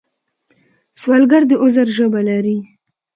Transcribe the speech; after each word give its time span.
سوالګر 1.01 1.43
د 1.49 1.51
عذر 1.63 1.87
ژبه 1.97 2.21
لري 2.29 2.57